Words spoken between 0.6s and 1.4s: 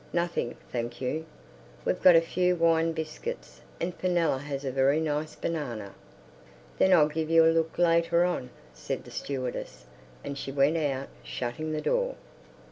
thank you.